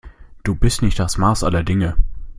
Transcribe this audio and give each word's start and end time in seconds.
Du 0.43 0.55
bist 0.55 0.81
nicht 0.81 0.97
das 0.97 1.19
Maß 1.19 1.43
aller 1.43 1.61
Dinge. 1.61 1.95